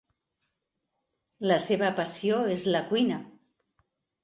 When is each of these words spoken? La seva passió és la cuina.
La 1.51 1.59
seva 1.67 1.91
passió 2.01 2.41
és 2.57 2.67
la 2.77 2.83
cuina. 2.91 3.23